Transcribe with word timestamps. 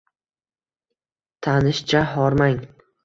Tanishcha: 1.47 2.03
Hormang 2.15 2.65